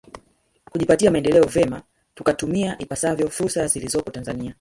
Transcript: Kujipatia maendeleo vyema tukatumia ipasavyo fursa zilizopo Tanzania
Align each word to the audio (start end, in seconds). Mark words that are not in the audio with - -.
Kujipatia 0.71 1.11
maendeleo 1.11 1.43
vyema 1.45 1.81
tukatumia 2.15 2.75
ipasavyo 2.79 3.29
fursa 3.29 3.67
zilizopo 3.67 4.11
Tanzania 4.11 4.49